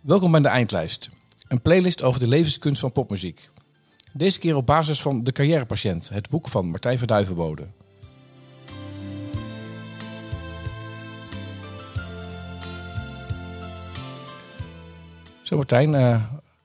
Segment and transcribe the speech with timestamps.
[0.00, 1.10] Welkom bij de Eindlijst,
[1.48, 3.50] een playlist over de levenskunst van popmuziek.
[4.12, 7.66] Deze keer op basis van De Carrièrepatiënt, het boek van Martijn van Duivenbode.
[15.42, 16.22] Zo Martijn, eh,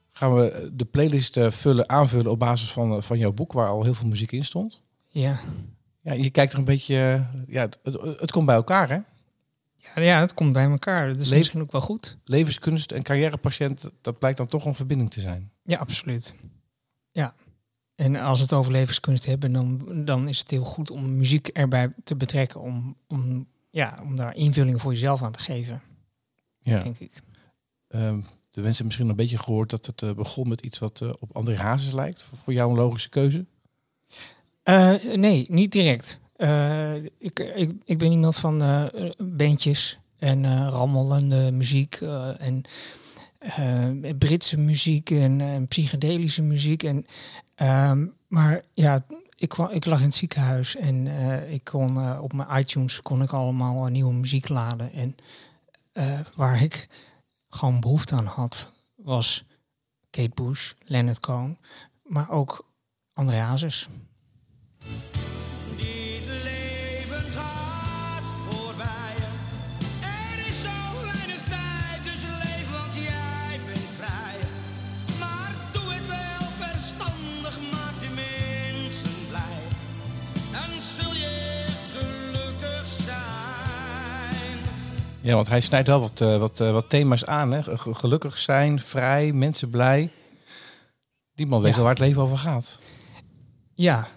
[0.09, 3.68] gaan we de playlist eh, vullen, aanvullen op basis van, eh, van jouw boek waar
[3.68, 4.81] al heel veel muziek in stond.
[5.07, 5.39] Ja.
[6.02, 9.00] Ja, je kijkt er een beetje, ja, het, het, het komt bij elkaar hè?
[9.95, 11.09] Ja, ja, het komt bij elkaar.
[11.09, 12.18] Dat is misschien ook wel goed.
[12.25, 15.52] Levenskunst en carrièrepatiënt, dat blijkt dan toch een verbinding te zijn.
[15.63, 16.35] Ja, absoluut.
[17.12, 17.35] Ja.
[17.95, 21.48] En als we het over levenskunst hebben, dan, dan is het heel goed om muziek
[21.48, 22.61] erbij te betrekken.
[22.61, 25.81] Om, om, ja, om daar invulling voor jezelf aan te geven,
[26.59, 26.80] Ja.
[26.80, 27.11] denk ik.
[27.88, 28.16] Ehm,
[28.52, 31.13] de mensen hebben misschien een beetje gehoord dat het eh, begon met iets wat eh,
[31.20, 32.22] op André Hazes lijkt.
[32.22, 33.45] Voor- Voor jou een logische keuze?
[34.63, 36.20] Eh, nee, niet direct.
[36.43, 38.85] Eh, ik, ik, ik ben iemand van eh,
[39.17, 41.95] bandjes en eh, rammelende muziek
[42.38, 42.63] en
[44.17, 46.83] Britse muziek en, psychedelische muziek.
[46.83, 47.05] En,
[47.55, 51.08] ehm, maar ja, ik, kwam, ik lag in het ziekenhuis en
[51.52, 54.91] ik kon op mijn iTunes kon ik allemaal nieuwe muziek laden.
[54.91, 55.16] En
[56.35, 56.89] waar ik
[57.50, 59.45] gewoon behoefte aan had, was
[60.09, 61.57] Kate Bush, Leonard Cohen,
[62.03, 62.67] maar ook
[63.13, 63.89] André Hazes.
[85.23, 87.52] Ja, want hij snijdt wel wat, eh, wat, eh, wat thema's aan.
[87.52, 87.63] Hè?
[87.63, 90.09] Ge- Gelukkig zijn, vrij, mensen blij.
[91.35, 91.75] Die man weet Ja.
[91.75, 92.79] wel waar het leven over gaat.
[93.73, 94.07] Ja.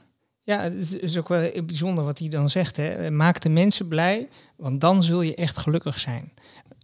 [0.42, 2.76] ja, het is- ook wel bijzonder wat hij dan zegt.
[2.76, 3.10] Hè.
[3.10, 6.32] Maak de mensen blij, want dan zul je echt gelukkig zijn.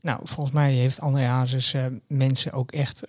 [0.00, 3.02] Nou, volgens mij heeft André Hazes eh, mensen ook echt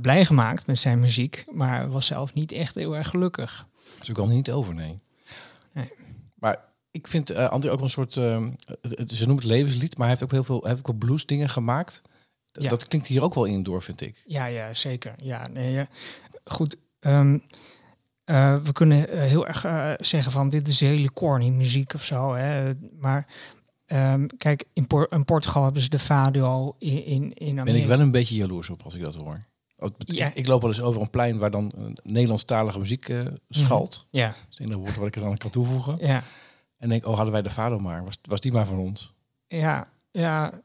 [0.00, 3.66] blij gemaakt met zijn muziek, maar was zelf niet echt heel erg gelukkig.
[3.98, 5.00] Dus ik kan er niet over, nee.
[5.72, 5.92] Nee.
[6.34, 6.56] Maar
[6.94, 8.14] ik vind eh André ook een soort...
[8.14, 10.86] het- het- ze noemen het levenslied, maar hij heeft ook heel veel, hij heeft ook
[10.98, 12.02] wel blues dingen gemaakt.
[12.52, 12.68] D- Ja.
[12.68, 14.22] Dat klinkt hier ook wel in door, vind ik.
[14.26, 15.14] Ja, ja, zeker.
[15.16, 15.88] Ja, nee, ja.
[16.44, 16.76] Goed.
[17.00, 17.38] ehm,
[18.24, 19.60] eh, we kunnen eh, heel erg
[20.06, 22.34] zeggen van dit is hele corny muziek of zo.
[22.34, 22.72] Hè.
[22.98, 23.26] Maar
[23.86, 27.64] ehm, kijk, in, Por- in Portugal hebben ze de Fado in, in, in Amerika.
[27.72, 29.40] Ben ik wel een beetje jaloers op als ik dat hoor.
[29.76, 30.26] Want Ja.
[30.26, 31.72] Ik, ik loop wel eens over een plein waar dan
[32.02, 33.12] Nederlandstalige muziek
[33.48, 34.06] schalt.
[34.10, 35.96] Ja, Dat is het enige woord wat ik er dan kan toevoegen.
[36.00, 36.22] ja,
[36.84, 38.04] En denk, oh, hadden wij de Fado maar.
[38.04, 39.12] Was, was die maar van ons?
[39.46, 40.60] ja, ja.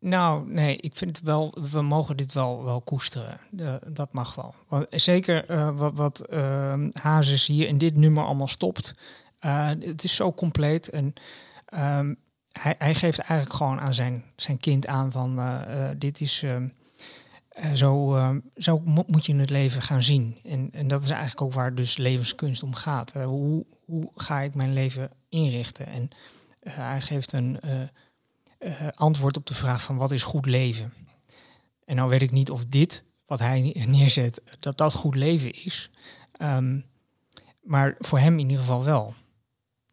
[0.00, 3.40] Nou, nee, ik vind wel, we mogen dit wel, wel koesteren.
[3.50, 4.54] De- dat mag wel.
[4.90, 8.94] Zeker eh, wat, wat ehm, Hazes hier in dit nummer allemaal stopt.
[9.38, 11.12] Eh, het is zo compleet en
[11.66, 12.14] ehm,
[12.52, 16.62] hij, hij geeft eigenlijk gewoon aan zijn, zijn kind aan van eh, dit is ehm,
[16.62, 16.68] eh,
[17.74, 20.38] zo, ehm, zo mo- moet je het leven gaan zien.
[20.42, 23.12] En, en dat is eigenlijk ook waar dus levenskunst om gaat.
[23.14, 25.86] Eh, hoe, hoe ga ik mijn leven inrichten?
[25.86, 26.08] En
[26.60, 30.92] eh, hij geeft een eh, antwoord op de vraag van wat is goed leven?
[31.84, 35.52] En nou weet ik niet of dit, wat hij ne- neerzet, dat dat goed leven
[35.64, 35.90] is.
[36.32, 36.80] Ehm,
[37.62, 39.14] maar voor hem in ieder geval wel.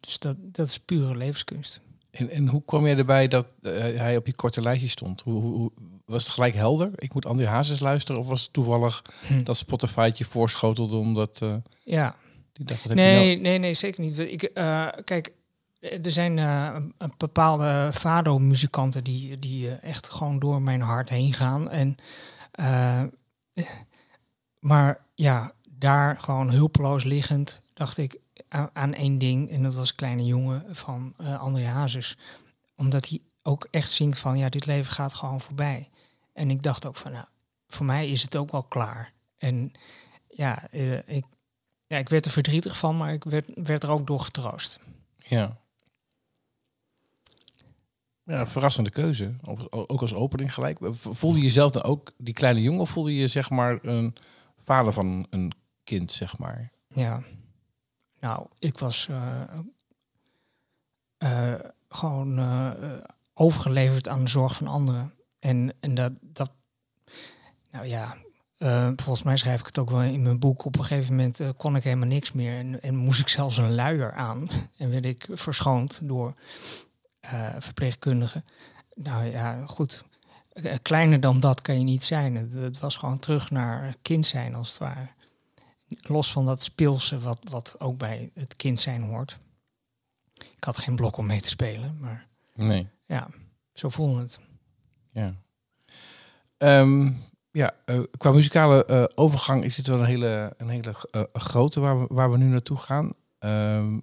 [0.00, 1.80] Dus dat, dat is pure levenskunst.
[2.10, 5.20] En, en hoe kwam jij erbij dat hij op je korte lijstje stond?
[5.20, 5.72] Hoe, hoe-
[6.04, 6.90] was het gelijk helder?
[6.94, 8.20] Ik moet André Hazes luisteren?
[8.20, 9.42] Of was het toevallig Hm.
[9.42, 11.54] dat Spotify het je voorschotelde omdat eh,
[11.84, 12.16] Ja,
[12.52, 14.18] die dacht dat nee, nee, nee, zeker niet.
[14.18, 15.32] Ik, eh, kijk,
[15.80, 21.70] er zijn een- een bepaalde fado-muzikanten die, die echt gewoon door mijn hart heen gaan.
[21.70, 21.96] En,
[24.60, 29.50] maar ja, daar gewoon hulpeloos liggend dacht ik aan, aan één ding.
[29.50, 32.16] En dat was Kleine Jongen van André Hazes.
[32.76, 35.88] Omdat hij ook echt zingt van, ja, dit leven gaat gewoon voorbij.
[36.34, 37.26] En ik dacht ook van, nou,
[37.68, 39.12] voor mij is het ook wel klaar.
[39.38, 39.72] En
[40.28, 41.24] ja, eh, ik,
[41.86, 44.80] ja, ik werd er verdrietig van, maar ik werd, werd er ook door getroost.
[45.16, 45.56] Ja.
[48.22, 49.34] Ja, verrassende keuze.
[49.42, 50.78] Ook- als opening gelijk.
[50.92, 54.14] Voelde je jezelf dan ook die kleine jongen of voelde je zeg maar een
[54.56, 55.52] vader van een
[55.84, 56.70] kind, zeg maar?
[56.88, 57.22] Ja.
[58.20, 59.42] Nou, ik was eh,
[61.18, 62.38] eh, gewoon
[63.34, 65.13] overgeleverd aan de zorg van anderen.
[65.44, 66.50] En, en dat, dat,
[67.70, 68.16] nou ja,
[68.58, 70.64] eh, volgens mij schrijf ik het ook wel in mijn boek.
[70.64, 72.58] Op een gegeven moment eh, kon ik helemaal niks meer.
[72.58, 74.48] En, en moest ik zelfs een luier aan.
[74.78, 76.34] En werd ik verschoond door
[77.20, 78.44] eh, verpleegkundigen.
[78.94, 80.04] Nou ja, goed.
[80.82, 82.36] Kleiner dan dat kan je niet zijn.
[82.36, 85.08] Het, het was gewoon terug naar kind zijn, als het ware.
[85.88, 89.40] Los van dat speelse wat, wat ook bij het kind zijn hoort.
[90.34, 92.88] Ik had geen blok om mee te spelen, maar Nee.
[93.06, 93.28] ja,
[93.74, 94.38] zo voelde het.
[95.14, 95.34] Ja.
[96.56, 97.10] Ehm,
[97.50, 101.80] ja, eh, qua muzikale eh, overgang is dit wel een hele, een hele eh, grote
[101.80, 103.12] waar we, waar we nu naartoe gaan.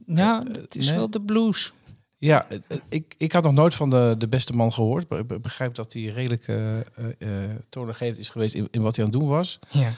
[0.05, 0.97] Nou, eh, het is nee.
[0.97, 1.73] wel de blues.
[2.17, 2.45] Ja,
[2.89, 5.11] ik, ik had nog nooit van de, de beste man gehoord.
[5.11, 6.45] Ik be- begrijp dat hij redelijk
[7.69, 9.59] toonaangevend is geweest in, in wat hij aan het doen was.
[9.69, 9.93] Ja.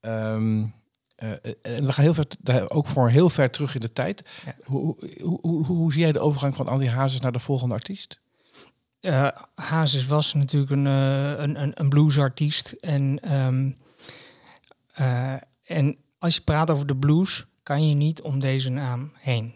[0.00, 0.64] Ehm,
[1.16, 1.30] eh,
[1.62, 4.24] en we gaan heel ver, ook voor heel ver terug in de tijd.
[4.44, 4.54] Ja.
[4.64, 8.20] Hoe, hoe, hoe, hoe zie jij de overgang van Andy Hazes naar de volgende artiest?
[9.00, 12.72] Eh, Hazes was natuurlijk een, eh, een, een, een bluesartiest.
[12.72, 13.70] En, ehm,
[14.92, 19.54] eh, en als je praat over de blues, kan je niet om deze naam heen.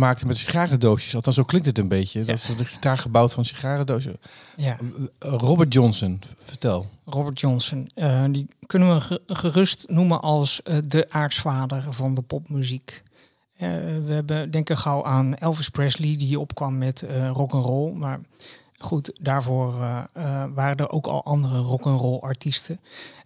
[0.00, 1.14] Maakte met sigarendoosjes.
[1.14, 2.24] Althans, zo klinkt het een beetje.
[2.24, 4.14] Dat is de gitaar gebouwd van sigarendoosjes.
[4.56, 4.76] Ja.
[5.18, 6.86] Robert Johnson, vertel.
[7.04, 7.90] Robert Johnson.
[7.94, 13.02] eh, die kunnen we ge- gerust noemen als eh, de aartsvader van de popmuziek.
[13.56, 13.68] Eh,
[14.04, 17.92] we hebben denken gauw aan Elvis Presley, die opkwam met rock and roll.
[17.92, 18.20] Maar
[18.78, 19.72] goed, daarvoor
[20.54, 22.80] waren er ook al andere rock and roll artiesten.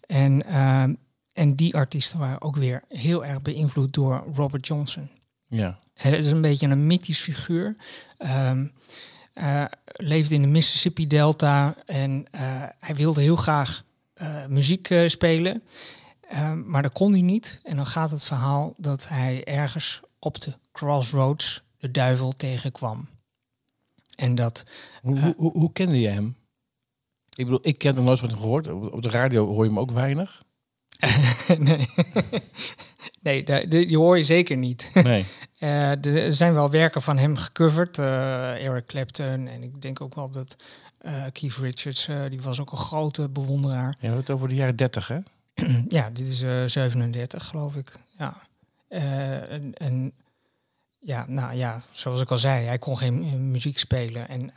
[0.06, 0.47] En,
[1.32, 5.09] en die artiesten waren ook weer heel erg beïnvloed door Robert Johnson.
[5.46, 5.79] Ja.
[5.94, 7.76] Het is een beetje een mythisch figuur.
[8.19, 15.62] Eh, leefde in de Mississippi Delta en eh, hij wilde heel graag eh, muziek spelen,
[16.29, 17.61] Ehm, maar dat kon hij niet.
[17.62, 23.08] En dan gaat het verhaal dat hij ergens op de crossroads de duivel tegenkwam.
[24.17, 24.64] En dat
[25.02, 26.37] Hoe, hoe, hoe, hoe kende je hem?
[27.37, 28.67] Ik bedoel, ik ken er nooit van hem gehoord.
[28.67, 30.43] Op op de radio hoor je hem ook weinig.
[31.58, 31.88] nee,
[33.25, 34.91] nee de, de- die hoor je zeker niet.
[35.03, 35.25] Nee.
[35.59, 37.99] Eh, er zijn wel werken van hem gecoverd.
[37.99, 40.56] eh, Eric Clapton en ik denk ook wel dat
[40.99, 43.97] eh, Keith Richards, die was ook een grote bewonderaar.
[44.00, 45.19] Je hebt het over de jaren 30, hè?
[45.88, 47.93] ja, dit is eh 37 geloof ik.
[48.19, 48.43] Ja.
[48.88, 50.12] En, en
[51.00, 54.29] ja, nou ja, zoals ik al zei, hij kon geen muziek spelen.
[54.29, 54.50] En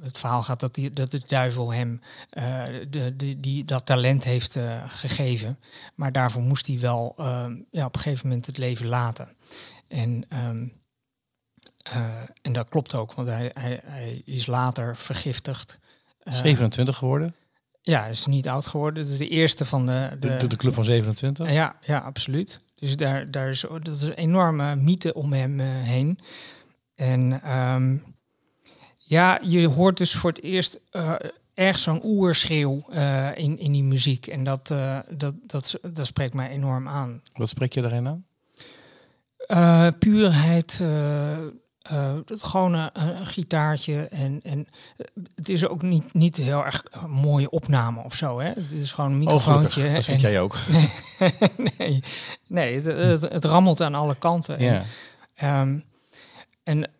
[0.00, 2.00] het verhaal gaat dat, die, dat de duivel hem
[2.30, 5.58] eh, de, de, die, dat talent heeft eh, gegeven.
[5.94, 9.28] Maar daarvoor moest hij wel eh, ja, op een gegeven moment het leven laten.
[9.88, 10.66] En, ehm,
[11.82, 15.78] eh, en dat klopt ook, want hij, hij, hij is later vergiftigd.
[16.22, 17.34] Eh, 27 geworden.
[17.82, 19.02] ja, is niet oud geworden.
[19.02, 20.16] Het is de eerste van de...
[20.20, 21.52] De, de, de club van 27.
[21.52, 22.60] Ja, ja, absoluut.
[22.74, 26.18] Dus daar, daar is, dat is een enorme mythe om hem heen.
[26.94, 27.96] En ehm,
[29.08, 31.14] ja, je hoort dus voor het eerst eh,
[31.54, 34.26] erg zo'n oerschreeuw eh, in, in die muziek.
[34.26, 37.22] En dat, eh, dat, dat, dat spreekt mij enorm aan.
[37.32, 38.24] Wat spreek je erin aan?
[39.98, 40.82] Puurheid,
[42.26, 44.02] het gewone eh, een gitaartje.
[44.08, 44.66] En, en
[45.34, 48.38] het is ook niet, niet heel erg mooie opname of zo.
[48.40, 48.48] Hè?
[48.48, 49.92] Het is gewoon een Oh, microfoontje.
[49.94, 50.56] Dat vind en- jij ook.
[51.78, 52.02] nee,
[52.46, 52.84] nee het,
[53.22, 54.56] het, het rammelt aan alle kanten.
[54.58, 54.82] En, Ja.
[55.34, 55.80] ehm,
[56.62, 56.90] en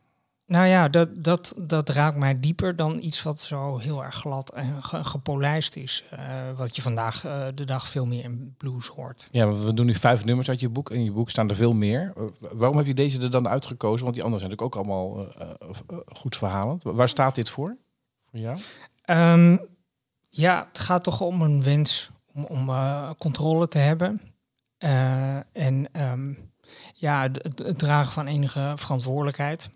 [0.48, 4.50] nou ja, dat, dat, dat raakt mij dieper dan iets wat zo heel erg glad
[4.52, 6.04] en ge- gepolijst is.
[6.10, 9.28] Eh, wat je vandaag eh, de dag veel meer in blues hoort.
[9.32, 10.90] ja, we doen nu vijf nummers uit je boek.
[10.90, 12.12] In je boek staan er veel meer.
[12.16, 14.02] Eh, waarom heb je deze er dan uitgekozen?
[14.04, 15.26] Want die anderen zijn natuurlijk ook allemaal
[16.06, 16.82] goed verhalend.
[16.82, 17.76] Waar staat dit voor?
[18.30, 18.58] Voor jou?
[19.04, 19.56] Ehm,
[20.30, 22.70] ja, het gaat toch om een wens om, om
[23.18, 24.20] controle te hebben.
[25.52, 26.32] En ehm,
[26.94, 29.70] ja, het dragen van enige verantwoordelijkheid.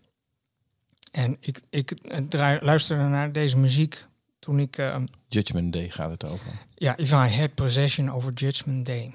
[1.12, 4.06] En ik, ik eh, draai, luisterde naar deze muziek
[4.38, 4.78] toen ik...
[4.78, 6.46] ehm, Judgment Day gaat het over.
[6.74, 9.14] ja, if I had possession over Judgment Day.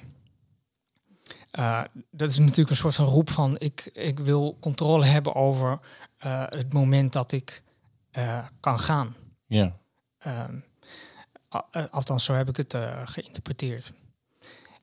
[1.52, 5.80] Eh, dat is natuurlijk een soort van roep van ik, ik wil controle hebben over
[6.18, 7.62] eh, het moment dat ik
[8.12, 9.16] eh, kan gaan.
[9.46, 9.76] Ja.
[10.18, 10.60] Ehm,
[11.72, 13.94] eh, althans, zo heb ik het eh, geïnterpreteerd.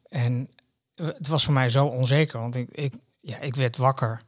[0.08, 0.48] En
[0.94, 4.22] eh, het was voor mij zo onzeker, want ik, ik, ja, ik werd wakker.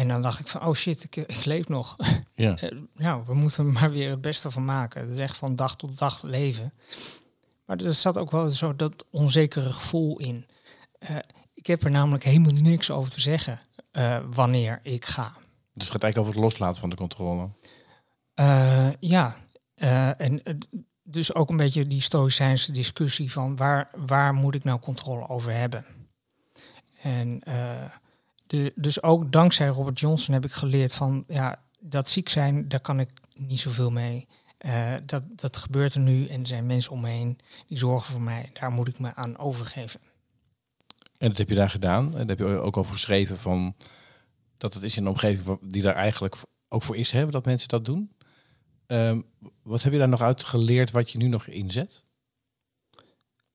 [0.00, 1.96] En dan dacht ik van, oh shit, ik, ik leef nog.
[2.34, 2.56] Ja.
[2.56, 5.00] Eh, nou, we moeten er maar weer het beste van maken.
[5.00, 6.72] Het is echt van dag tot dag leven.
[7.64, 10.46] Maar er zat ook wel zo dat onzekere gevoel in.
[10.98, 11.16] Eh,
[11.54, 15.32] ik heb er namelijk helemaal niks over te zeggen eh, wanneer ik ga.
[15.72, 17.50] Dus het gaat eigenlijk over het loslaten van de controle.
[19.00, 19.36] Ja,
[20.16, 20.42] en
[21.02, 25.52] dus ook een beetje die stoïcijnse discussie van waar, waar moet ik nou controle over
[25.52, 25.84] hebben?
[27.02, 27.42] En
[28.50, 32.80] de, dus ook dankzij Robert Johnson heb ik geleerd van ja, dat ziek zijn, daar
[32.80, 34.26] kan ik niet zoveel mee.
[34.58, 37.38] Eh, dat, dat gebeurt er nu en er zijn mensen om me heen
[37.68, 38.50] die zorgen voor mij.
[38.52, 40.00] Daar moet ik me aan overgeven.
[41.18, 42.04] En dat heb je daar gedaan.
[42.06, 43.74] En daar heb je ook over geschreven van
[44.58, 46.36] dat het is in een omgeving die daar eigenlijk
[46.68, 48.12] ook voor is, hè, dat mensen dat doen.
[48.86, 49.20] Ehm,
[49.62, 52.04] wat heb je daar nog uit geleerd wat je nu nog inzet?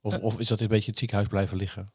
[0.01, 0.23] Of, Eh.
[0.23, 1.87] of is dat een beetje het ziekenhuis blijven liggen?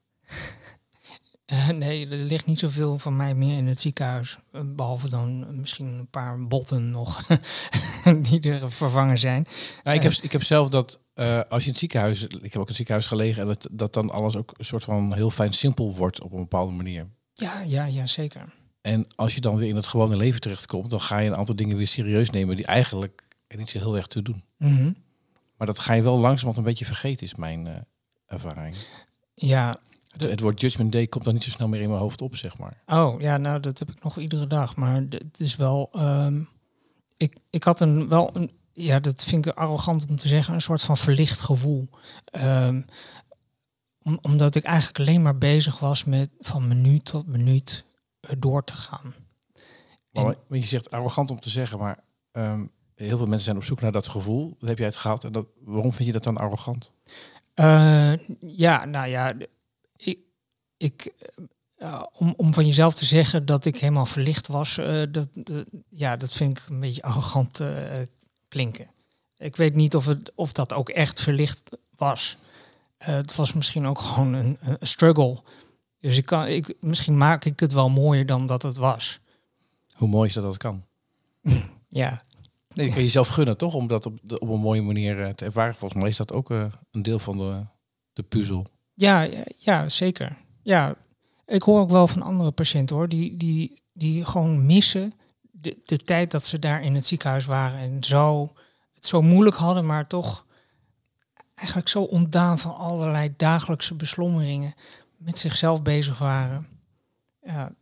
[1.51, 4.39] Eh, nee, er ligt niet zoveel van mij meer in het ziekenhuis.
[4.53, 7.27] eh, Behalve dan misschien een paar botten nog
[8.29, 9.47] die er vervangen zijn.
[9.85, 12.43] Nou, ik, heb, ik heb zelf dat eh, als je in het ziekenhuis, ik heb
[12.43, 15.31] ook in het ziekenhuis gelegen, en dat, dat dan alles ook een soort van heel
[15.31, 17.09] fijn simpel wordt op een bepaalde manier.
[17.35, 18.53] Ja, ja, ja, zeker.
[18.81, 21.57] En als je dan weer in het gewone leven terechtkomt, dan ga je een aantal
[21.57, 24.45] dingen weer serieus nemen die eigenlijk er niet zo heel erg toe doen.
[24.57, 24.93] Mhm.
[25.57, 27.75] Maar dat ga je wel langzamerhand een beetje vergeten, is mijn eh,
[28.27, 28.75] ervaring.
[29.35, 29.77] Ja,
[30.11, 32.37] Het, het woord Judgment Day komt dan niet zo snel meer in mijn hoofd op,
[32.37, 32.83] zeg maar.
[32.87, 34.77] Oh, ja, nou, dat heb ik nog iedere dag.
[34.77, 35.89] Maar het is wel...
[35.93, 36.43] ehm,
[37.17, 38.51] ik, ik had een wel een...
[38.73, 40.55] Ja, dat vind ik arrogant om te zeggen.
[40.55, 41.89] Een soort van verlicht gevoel.
[42.25, 42.83] Ehm,
[44.03, 47.85] om, omdat ik eigenlijk alleen maar bezig was met van minuut tot minuut
[48.21, 49.15] eh, door te gaan.
[50.11, 51.99] Maar, En- maar je zegt arrogant om te zeggen, maar
[52.33, 54.57] ehm, heel veel mensen zijn op zoek naar dat gevoel.
[54.59, 55.25] Dat heb jij het gehad.
[55.25, 56.93] En dat, waarom vind je dat dan arrogant?
[57.55, 59.35] Eh, ja, nou ja,
[60.05, 60.19] ik,
[60.77, 61.13] ik,
[61.77, 65.29] eh, om, om van jezelf te zeggen dat ik helemaal verlicht was, eh, dat,
[65.89, 67.99] ja, dat vind ik een beetje arrogant eh,
[68.49, 68.91] klinken.
[69.37, 72.37] Ik weet niet of, het, of dat ook echt verlicht was.
[72.99, 75.43] Het was misschien ook gewoon een, een struggle.
[75.99, 79.21] Dus ik kan, ik, misschien maak ik het wel mooier dan dat het was.
[79.97, 80.85] Hoe mooi is dat dat kan?
[81.89, 82.21] Ja,
[82.75, 83.75] Nee, je kan jezelf gunnen, toch?
[83.75, 85.75] Om dat op, de- op een mooie manier te ervaren.
[85.75, 87.65] Volgens mij is dat ook een deel van de,
[88.13, 88.67] de puzzel.
[89.01, 89.29] Ja,
[89.59, 90.37] ja, zeker.
[90.63, 90.95] Ja,
[91.47, 95.13] ik hoor ook wel van andere patiënten hoor, die, die, die gewoon missen
[95.51, 98.53] de, de tijd dat ze daar in het ziekenhuis waren en zo
[98.95, 100.47] het zo moeilijk hadden, maar toch
[101.55, 104.75] eigenlijk zo ontdaan van allerlei dagelijkse beslommeringen
[105.17, 106.67] met zichzelf bezig waren.
[107.43, 107.73] Ja,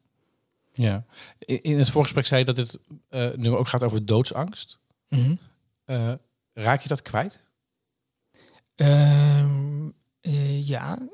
[0.73, 1.05] Ja.
[1.39, 4.79] In, het voorgesprek zei je dat dit eh nummer ook gaat over doodsangst.
[5.09, 5.35] mhm.
[5.85, 6.13] Eh,
[6.53, 7.51] raak je dat kwijt?
[8.75, 9.78] Eh,
[10.69, 11.09] ja.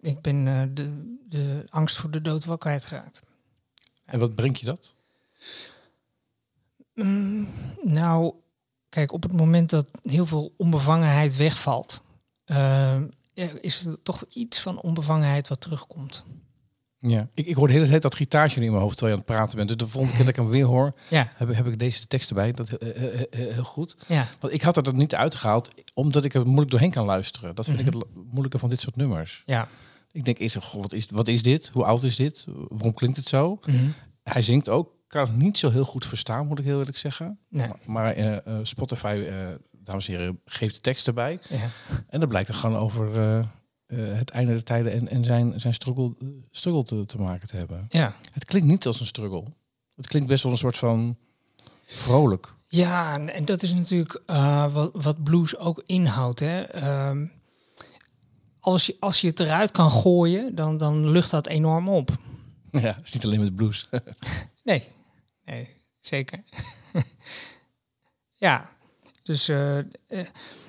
[0.00, 3.22] ik ben eh, de, de angst voor de dood wel kwijtgeraakt.
[4.04, 4.94] En wat brengt je dat?
[6.94, 7.48] Mm,
[7.82, 8.34] nou,
[8.88, 12.02] kijk, op het moment dat heel veel onbevangenheid wegvalt,
[12.44, 16.24] er is er toch iets van onbevangenheid wat terugkomt.
[17.08, 17.28] Ja.
[17.34, 19.36] Ik, ik hoor de hele tijd dat gitaartje in mijn hoofd terwijl je aan het
[19.38, 19.68] praten bent.
[19.68, 22.28] Dus de volgende keer dat ik hem weer hoor, Ja, heb, heb ik deze tekst
[22.28, 22.52] erbij.
[22.52, 23.96] Dat heel, heel, heel- heel goed.
[24.06, 27.54] ja, Want ik had er niet uitgehaald, omdat ik er moeilijk doorheen kan luisteren.
[27.54, 29.42] Dat vind ik het moeilijke van dit soort nummers.
[29.46, 29.68] ja.
[30.12, 31.70] Ik denk eerst, goh, wat is, wat is dit?
[31.72, 32.44] Hoe oud is dit?
[32.68, 33.58] Waarom klinkt het zo?
[33.66, 33.76] Mhm.
[34.22, 34.86] Hij zingt ook.
[34.88, 37.38] Ik kan het niet zo heel goed verstaan, moet ik heel eerlijk zeggen.
[37.48, 37.66] Nee.
[37.66, 39.36] Maar, maar eh, eh, Spotify, eh,
[39.72, 41.38] dames en heren, geeft de tekst erbij.
[41.48, 41.68] Ja.
[42.08, 43.10] En dat blijkt er gewoon over
[43.86, 46.14] eh, het einde der tijden en, en zijn, zijn struggle,
[46.50, 47.86] struggle te, te maken te hebben.
[47.88, 48.14] ja.
[48.32, 49.44] Het klinkt niet als een struggle.
[49.96, 51.16] Het klinkt best wel een soort van
[51.86, 52.54] vrolijk.
[52.68, 56.40] Ja, en, en dat is natuurlijk eh, wat, wat blues ook inhoudt.
[56.40, 56.60] Hè.
[56.60, 57.26] Ehm,
[58.60, 62.10] als, je, als je het eruit kan gooien, dan, dan lucht dat enorm op.
[62.70, 63.88] Ja, het is niet alleen met blues.
[64.64, 64.84] Nee,
[65.44, 66.44] nee, zeker.
[68.46, 68.75] ja,
[69.26, 69.84] dus eh, eh,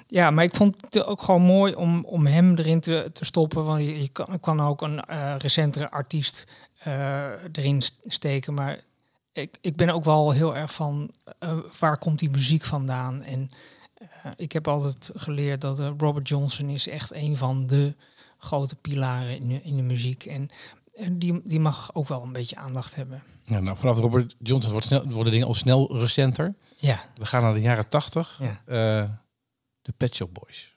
[0.08, 3.66] ja, maar ik vond het ook gewoon mooi om, om hem erin te, te stoppen.
[3.66, 6.48] Want je, je kan, kan ook een eh, recentere artiest
[7.52, 8.54] erin st- steken.
[8.54, 8.80] Maar
[9.32, 11.12] ik, ik ben ook wel heel erg van
[11.80, 13.22] waar komt die muziek vandaan?
[13.22, 13.50] En
[14.36, 17.96] ik heb altijd geleerd dat Robert Johnson is echt een van de
[18.38, 20.26] grote pilaren in de, in de muziek.
[20.26, 20.50] En
[21.12, 23.24] die, die mag ook wel een beetje aandacht hebben.
[23.44, 26.56] Ja, nou, vanaf Robert Johnson wordt snel, worden dingen al snel recenter.
[26.76, 27.00] Ja.
[27.14, 28.40] We gaan naar de jaren tachtig.
[28.42, 28.62] Ja.
[28.66, 29.10] Eh,
[29.82, 30.76] de Pet Shop Boys.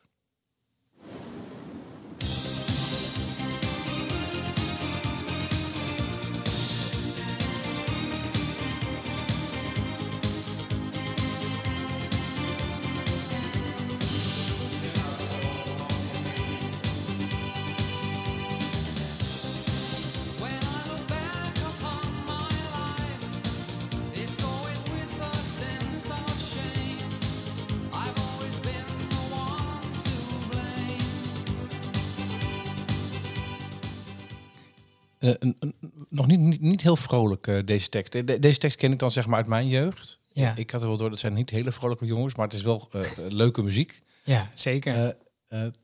[35.20, 35.74] Eh, een- een-
[36.08, 38.12] nog niet, niet, niet heel vrolijk, eh, deze tekst.
[38.12, 40.20] De- deze tekst ken ik dan zeg maar uit mijn jeugd.
[40.32, 40.56] Ja.
[40.56, 42.88] Ik had er wel door, dat zijn niet hele vrolijke jongens, maar het is wel
[42.92, 44.02] eh, leuke muziek.
[44.24, 45.16] Ja, zeker.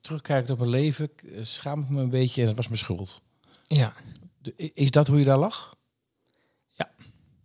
[0.01, 1.11] Terugkijkend op mijn leven,
[1.43, 3.23] schaam ik me een beetje en het was mijn schuld.
[3.67, 3.93] ja.
[4.39, 5.75] De- is dat hoe je daar lag?
[6.77, 6.91] Ja.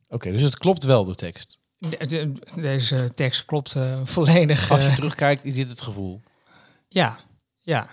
[0.09, 1.59] Oké, dus het klopt wel, de tekst.
[1.77, 4.71] de- de- deze tekst klopt volledig.
[4.71, 6.21] Als je terugkijkt, is dit het gevoel.
[6.87, 7.19] Ja,
[7.59, 7.89] ja.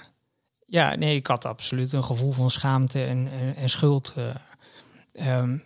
[0.71, 4.13] Ja, nee, ik had absoluut een gevoel van schaamte en, en, en schuld.
[4.17, 4.35] eh.
[5.13, 5.59] Ehm,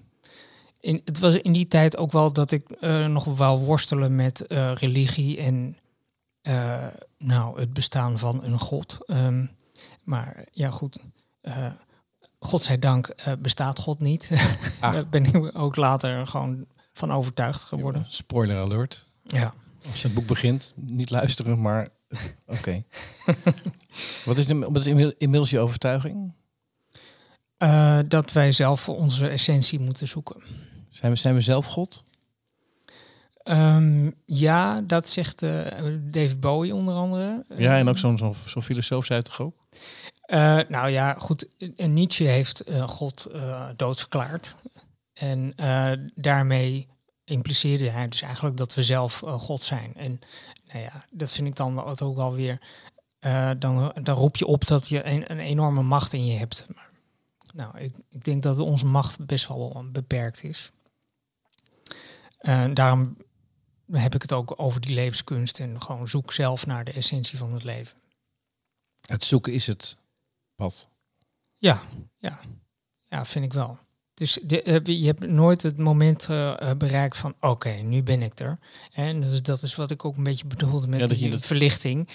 [0.80, 4.46] in, het was in die tijd ook wel dat ik eh, nog wel worstelen met
[4.46, 5.76] eh, religie en
[7.18, 8.98] nou, het bestaan van een god.
[9.06, 9.46] Ehm,
[10.04, 10.98] maar ja, goed.
[12.38, 14.30] godzijdank bestaat God niet.
[14.80, 14.92] Ah.
[14.94, 18.04] Daar ben ik ook later gewoon van overtuigd geworden.
[18.08, 19.06] Spoiler alert.
[19.22, 19.52] Ja.
[19.90, 21.88] Als je het boek begint, niet luisteren, maar
[22.56, 22.84] oké.
[24.24, 24.86] wat is, de, wat is
[25.18, 26.34] inmiddels- je overtuiging?
[27.56, 30.42] Eh, dat wij zelf onze essentie moeten zoeken.
[30.90, 32.02] Zijn we, zijn we zelf God?
[33.42, 35.66] Ehm, ja, dat zegt eh,
[36.00, 37.44] David Bowie onder andere.
[37.56, 39.54] Ja, en ook zo'n zo'n zo'n filosoof zei het toch ook?
[40.22, 41.48] Eh, nou ja, goed.
[41.76, 43.30] Nietzsche heeft eh, God
[43.76, 44.56] doodverklaard.
[45.12, 45.52] En
[46.14, 46.88] daarmee
[47.24, 49.94] impliceerde hij dus eigenlijk dat we zelf God zijn.
[49.96, 50.20] En
[50.72, 52.60] nou ja, dat vind ik dan ook wel weer.
[53.18, 56.66] eh, dan, dan roep je op dat je een, een enorme macht in je hebt.
[56.74, 56.90] Maar,
[57.54, 60.72] nou, ik, ik denk dat onze macht best wel beperkt is.
[62.38, 63.16] En daarom
[63.90, 67.52] heb ik het ook over die levenskunst en gewoon zoek zelf naar de essentie van
[67.52, 67.96] het leven.
[69.02, 69.96] Het zoeken is het
[70.54, 70.88] pad.
[71.58, 71.82] Ja,
[72.18, 72.40] ja,
[73.02, 73.78] ja, vind ik wel.
[74.14, 78.22] Dus de, eh, je hebt nooit het moment eh, eh, bereikt van oké, nu ben
[78.22, 78.58] ik er.
[78.92, 82.08] En dus dat is wat ik ook een beetje bedoelde met Ja, die dat- verlichting.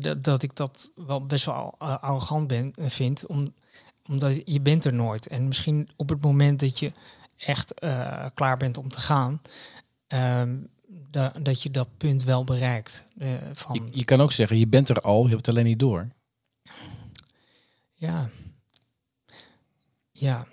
[0.00, 3.54] Dat, dat ik dat wel best wel eh, arrogant ben, vind, om,
[4.08, 5.26] omdat je bent er nooit.
[5.26, 6.92] En misschien op het moment dat je
[7.36, 7.74] echt
[8.34, 9.42] klaar bent om te gaan,
[10.06, 10.56] ehm,
[11.10, 13.06] da- dat je dat punt wel bereikt.
[13.52, 15.78] van, Je, je kan ook zeggen, je bent er al, je hebt het alleen niet
[15.78, 16.06] door.
[17.94, 18.28] ja.
[20.12, 20.46] Ja.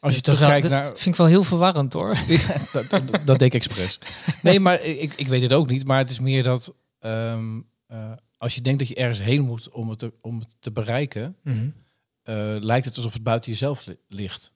[0.00, 0.84] Als je terugkijkt dat naar...
[0.86, 2.16] vind ik wel heel verwarrend hoor.
[2.28, 3.98] Ja, dat, dat, dat deed ik expres.
[4.42, 5.84] Nee, maar ik, ik weet het ook niet.
[5.86, 9.68] Maar het is meer dat ehm, eh, als je denkt dat je ergens heen moet
[9.68, 11.68] om het te, om het te bereiken, Mhm.
[12.22, 14.52] eh, lijkt het alsof het buiten jezelf li- ligt.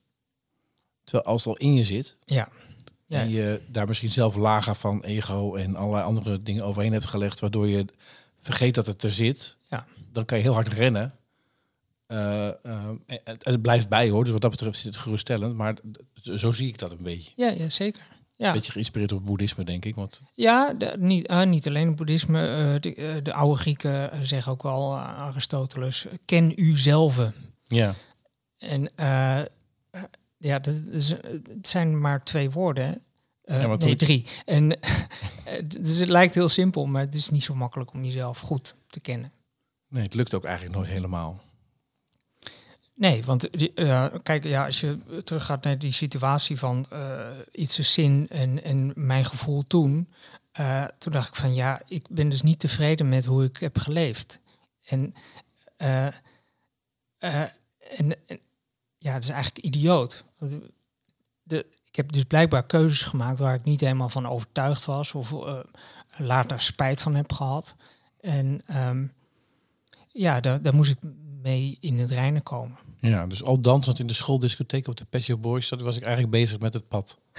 [1.04, 2.48] Terwijl als het al in je zit Ja.
[3.06, 3.20] Ja.
[3.20, 7.40] en je daar misschien zelf lagen van ego en allerlei andere dingen overheen hebt gelegd,
[7.40, 7.84] waardoor je
[8.40, 9.86] vergeet dat het er zit, Ja.
[10.12, 11.14] dan kan je heel hard rennen.
[12.06, 12.54] Eh, eh,
[13.06, 15.54] en het blijft bij hoor, dus wat dat betreft is het geruststellend.
[15.56, 15.76] Maar
[16.22, 17.32] zo zie ik dat een beetje.
[17.36, 18.02] Ja, ja, zeker.
[18.36, 19.94] Ja, Beetje geïnspireerd op boeddhisme, denk ik.
[19.94, 22.46] Want ja de- niet, ah, niet alleen het boeddhisme.
[22.48, 27.30] eh, de, de oude Grieken zeggen ook wel, eh, Aristoteles, ken u zelf.
[27.66, 27.94] ja,
[28.58, 28.90] En
[30.38, 33.00] ja, dat is, het zijn maar twee woorden.
[33.42, 33.60] hè.
[33.60, 34.26] Ja, maar nee, drie.
[34.44, 34.68] En
[35.80, 39.00] dus het lijkt heel simpel, maar het is niet zo makkelijk om jezelf goed te
[39.00, 39.32] kennen.
[39.88, 41.40] nee, het lukt ook eigenlijk nooit helemaal.
[42.94, 48.26] Nee, want eh, kijk, ja, als je teruggaat naar die situatie van eh, iets zin
[48.30, 50.08] en, en mijn gevoel toen,
[50.52, 53.78] eh, toen dacht ik van ja, ik ben dus niet tevreden met hoe ik heb
[53.78, 54.40] geleefd.
[54.84, 55.14] En,
[55.76, 56.22] en,
[58.98, 60.24] ja, het is eigenlijk idioot.
[61.42, 65.34] De, ik heb dus blijkbaar keuzes gemaakt waar ik niet helemaal van overtuigd was of
[66.16, 67.76] later spijt van heb gehad.
[68.20, 69.06] En ehm,
[70.14, 70.98] ja, daar, daar moest ik
[71.42, 72.78] mee in het reinen komen.
[72.98, 76.34] Ja, dus al dansend in de schooldiscotheek op de Pet Boys, dat was ik eigenlijk
[76.34, 77.18] bezig met het pad.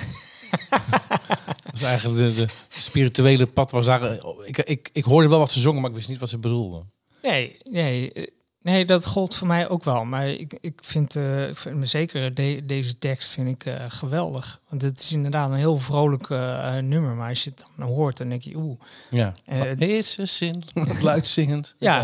[1.63, 3.71] dat is eigenlijk de, de spirituele pad.
[3.71, 6.29] Was daar, ik, ik, ik hoorde wel wat ze zongen, maar ik wist niet wat
[6.29, 6.91] ze bedoelden.
[7.21, 8.27] Nee, nee, eh,
[8.65, 10.05] nee, dat gold voor mij ook wel.
[10.05, 13.85] Maar ik, ik vind, eh, ik vind me zeker de, deze tekst vind ik eh,
[13.87, 14.61] geweldig.
[14.69, 17.15] Want het is inderdaad een heel vrolijk eh, nummer.
[17.15, 18.79] Maar als je het dan hoort, dan denk je, oeh.
[19.09, 20.63] Ja, Eh, is een zin,
[21.01, 21.75] luid zingend.
[21.79, 22.03] Ja,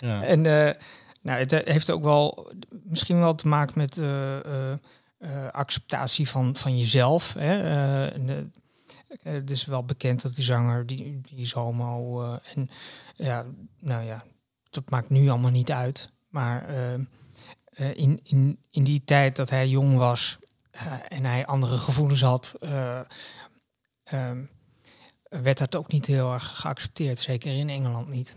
[0.00, 0.22] Ja.
[0.22, 0.74] en eh,
[1.22, 4.72] nou, het heeft ook wel misschien wel te maken met eh, eh,
[5.18, 7.34] eh, acceptatie van, van jezelf.
[7.38, 7.62] Hè?
[7.62, 12.22] Eh, en, eh, eh, het is wel bekend dat die zanger, die, die is homo.
[12.22, 12.70] eh, en
[13.16, 13.44] ja,
[13.78, 14.24] nou ja,
[14.82, 16.12] dat maakt nu allemaal niet uit.
[16.28, 16.94] Maar eh,
[17.78, 20.38] eh, in, in, in die tijd dat hij jong was
[20.70, 23.00] eh, en hij andere gevoelens had, eh,
[24.04, 24.44] ehm,
[25.22, 27.18] werd dat ook niet heel erg geaccepteerd.
[27.18, 28.36] Zeker in Engeland niet.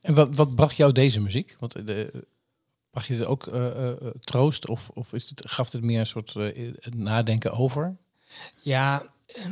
[0.00, 1.56] En wat, wat bracht jou deze muziek?
[1.58, 2.26] Want de,
[2.90, 3.50] bracht je er ook
[4.20, 6.34] troost of, of is het, gaf het meer een soort
[6.94, 7.96] nadenken over?
[8.60, 9.44] Ja, eh,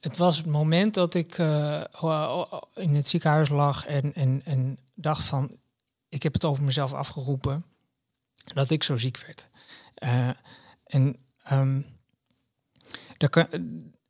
[0.00, 1.38] het was het moment dat ik
[2.74, 5.56] in het ziekenhuis lag en, en, en dacht van,
[6.08, 7.64] ik heb het over mezelf afgeroepen
[8.54, 9.48] dat ik zo ziek werd.
[9.94, 10.30] Eh,
[10.86, 11.82] en ehm
[13.18, 13.46] er, kan,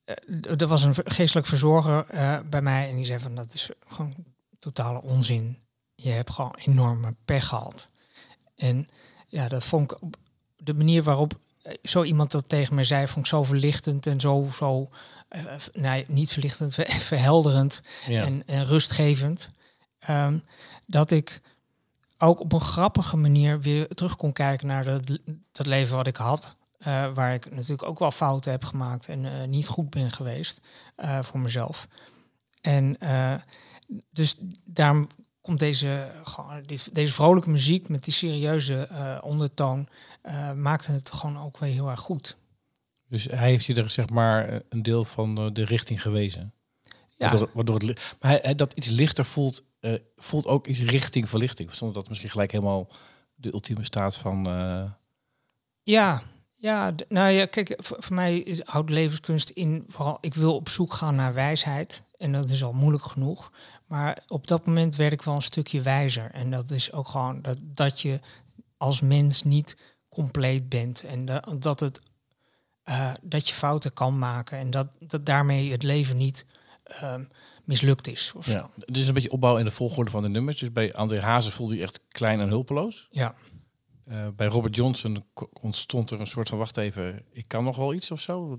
[0.05, 3.71] eh, er was een geestelijk verzorger eh, bij mij en die zei van, dat is
[3.89, 4.15] gewoon
[4.59, 5.59] totale onzin.
[5.95, 7.91] Je hebt gewoon enorme pech gehad.
[8.57, 8.89] En
[9.27, 10.17] ja, dat vond ik op
[10.57, 11.39] de manier waarop
[11.83, 14.91] zo iemand dat tegen mij zei, vond ik zo verlichtend en zo, zo
[15.73, 18.25] nee, niet verlichtend, ver- verhelderend Ja.
[18.25, 19.51] en, en rustgevend.
[19.99, 20.39] Ehm,
[20.87, 21.41] dat ik
[22.19, 25.19] ook op een grappige manier weer terug kon kijken naar dat,
[25.53, 26.55] dat leven wat ik had.
[26.79, 30.61] eh, waar ik natuurlijk ook wel fouten heb gemaakt en eh, niet goed ben geweest
[30.97, 31.89] eh, voor mezelf.
[32.61, 32.97] En
[34.11, 35.07] dus daarom
[35.41, 38.89] komt deze, gewoon, dit- deze vrolijke muziek met die serieuze
[39.23, 39.89] ondertoon,
[40.57, 42.37] maakte het gewoon ook weer heel erg goed.
[43.09, 46.53] Dus hij heeft je er zeg maar een deel van de richting gewezen.
[47.17, 51.29] Ja, Waardoor, waardoor het, maar hij- dat iets lichter voelt, eh, voelt ook iets richting
[51.29, 51.73] verlichting.
[51.75, 52.89] Zonder dat misschien gelijk helemaal
[53.35, 54.47] de ultieme staat van...
[54.47, 54.91] eh,
[55.83, 56.23] Ja,
[56.57, 61.15] ja, nou ja, kijk, voor, mij is levenskunst in vooral, ik wil op zoek gaan
[61.15, 62.03] naar wijsheid.
[62.17, 63.53] En dat is al moeilijk genoeg.
[63.87, 66.31] Maar op dat moment werd ik wel een stukje wijzer.
[66.31, 68.21] En dat is ook gewoon dat, dat je
[68.77, 69.77] als mens niet
[70.09, 71.05] compleet bent.
[71.05, 72.01] En da- dat, het,
[72.83, 74.59] eh, dat je fouten kan maken.
[74.59, 76.45] En dat, dat daarmee het leven niet
[76.85, 77.25] ehm,
[77.67, 78.33] mislukt is.
[78.37, 78.71] Of ja.
[78.81, 80.59] Het is een beetje opbouw in de volgorde van de nummers.
[80.59, 83.09] Dus bij André Hazen voelde je echt klein en hulpeloos.
[83.11, 83.35] ja.
[84.05, 85.25] Eh, bij Robert Johnson
[85.61, 86.59] ontstond er een soort van...
[86.59, 88.59] Wacht even, ik kan nog wel iets of zo?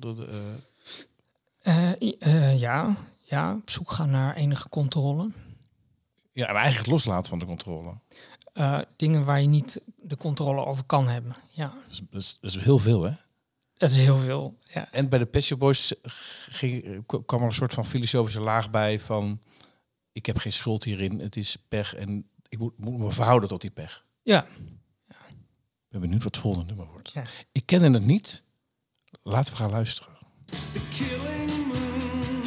[1.99, 5.31] I- eh, ja, ja, op zoek gaan naar enige controle.
[6.33, 7.93] ja, en eigenlijk het loslaten van de controle.
[8.95, 11.35] Dingen waar je niet de controle over kan hebben.
[11.49, 11.73] Ja,
[12.11, 13.11] dat is, dat is heel veel, hè?
[13.77, 14.55] Dat is heel veel.
[14.63, 15.93] Ja, En bij de Pet Shop Boys
[16.49, 19.39] ging, kwam er een soort van filosofische laag bij van...
[20.11, 23.61] Ik heb geen schuld hierin, het is pech en ik moet, moet me verhouden tot
[23.61, 24.05] die pech.
[24.23, 24.47] ja.
[25.87, 27.11] Ik ben benieuwd wat het volgende nummer wordt.
[27.11, 27.23] Ja.
[27.51, 28.43] Ik kende het niet.
[29.23, 30.17] Laten we gaan luisteren.
[30.45, 32.41] The killing moon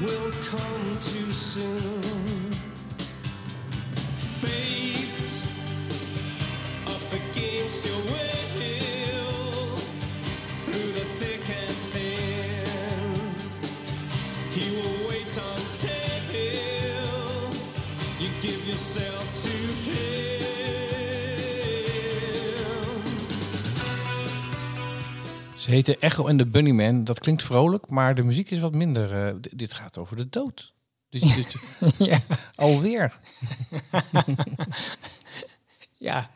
[0.00, 2.52] will come too soon.
[4.38, 5.42] Fate
[6.86, 8.33] up against your will
[25.64, 27.04] Ze heette Echo en de Bunnyman.
[27.04, 29.26] Dat klinkt vrolijk, maar de muziek is wat minder.
[29.26, 30.74] eh, dit gaat over de dood.
[31.08, 31.56] Dus, dus
[31.98, 32.20] ja.
[32.54, 33.18] alweer.
[36.08, 36.30] ja.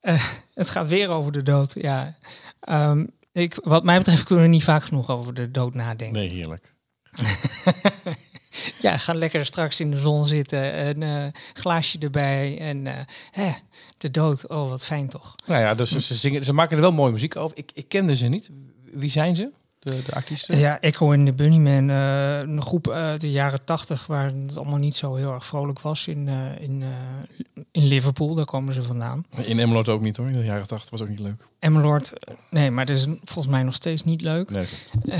[0.00, 1.74] Eh, het gaat weer over de dood.
[1.80, 2.16] Ja.
[2.60, 6.18] Ehm, ik, wat mij betreft kunnen we niet vaak genoeg over de dood nadenken.
[6.18, 6.74] Nee, heerlijk.
[8.78, 12.94] Ja, ga lekker straks in de zon zitten, een eh, glaasje erbij en eh,
[13.30, 13.50] hè,
[13.98, 14.48] de dood.
[14.48, 15.34] Oh, wat fijn toch?
[15.46, 17.56] Nou ja, dus ze, zingen, ze maken er wel mooie muziek over.
[17.56, 18.50] Ik, ik kende ze niet.
[18.92, 19.50] Wie zijn ze?
[19.78, 20.58] De, de artiesten?
[20.58, 24.78] Ja, Echo en de Bunnymen, eh een groep uit de jaren tachtig waar het allemaal
[24.78, 26.84] niet zo heel erg vrolijk was in, in,
[27.70, 28.34] in Liverpool.
[28.34, 29.24] Daar komen ze vandaan.
[29.44, 30.26] In Emmeloord ook niet hoor.
[30.26, 31.46] In de jaren 80 was ook niet leuk.
[31.58, 32.12] Emmeloord,
[32.50, 34.50] nee, maar dat is volgens mij nog steeds niet leuk.
[34.50, 34.66] Nee.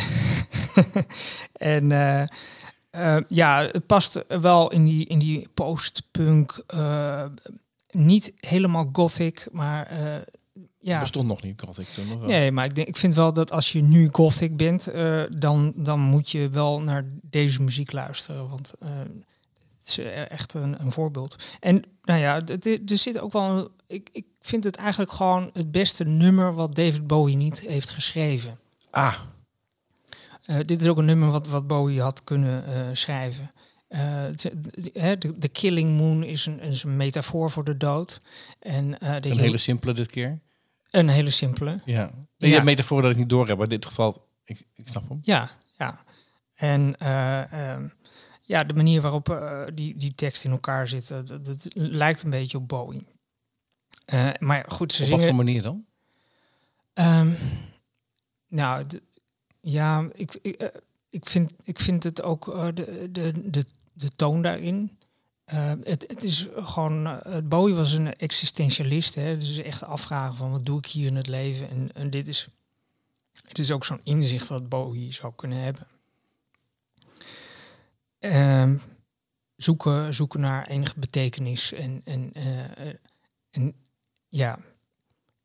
[1.52, 1.92] En
[2.90, 7.24] eh, ja, het past wel in die, in die post-punk, eh,
[7.90, 10.16] niet helemaal gothic, maar eh,
[10.80, 11.00] ja.
[11.00, 12.28] Bestond nog niet, ik toen nog wel.
[12.28, 14.88] Nee, maar ik, denk, ik vind wel dat als je nu gothic bent,
[15.38, 18.48] dan, dan moet je wel naar deze muziek luisteren.
[18.48, 18.74] Want
[19.78, 19.98] het is
[20.28, 21.36] echt een, een voorbeeld.
[21.60, 22.42] En nou ja,
[22.86, 23.58] er zit ook wel.
[23.58, 27.90] Een, ik, ik vind het eigenlijk gewoon het beste nummer wat David Bowie niet heeft
[27.90, 28.58] geschreven.
[28.90, 29.14] Ah,
[30.48, 33.50] Eh, dit is ook een nummer wat, wat Bowie had kunnen eh, schrijven.
[33.88, 34.24] Eh,
[35.38, 38.20] de, Killing Moon is een, is een metafoor voor de dood.
[38.58, 40.40] En, de een hele simpele dit keer.
[40.90, 41.80] een hele simpele.
[41.84, 42.10] Ja.
[42.38, 42.62] Nee, Ja.
[42.62, 45.18] Metafoor dat ik niet door heb, maar in dit geval, ik, ik snap hem.
[45.22, 46.04] Ja, ja.
[46.54, 47.88] En eh, ehm,
[48.42, 49.40] ja, de manier waarop
[49.74, 53.06] die, die tekst in elkaar zit, dat, dat lijkt een beetje op Bowie.
[54.38, 55.34] Maar goed, ze Op wat zingen...
[55.34, 55.86] voor manier dan?
[56.94, 57.30] Ehm,
[58.48, 58.84] nou,
[59.70, 60.68] ja, ik, ik, eh,
[61.10, 64.98] ik, vind, ik vind het ook eh, de, de, de, de toon daarin.
[65.44, 70.66] Eh, het, het is gewoon, Bowie was een existentialist, hè, dus echt afvragen van wat
[70.66, 71.70] doe ik hier in het leven.
[71.70, 72.48] En, en dit is,
[73.46, 75.86] het is ook zo'n inzicht wat Bowie zou kunnen hebben.
[78.18, 78.78] Ehm,
[79.56, 82.32] zoeken, zoeken naar enige betekenis en, en,
[83.50, 83.74] en
[84.28, 84.58] ja,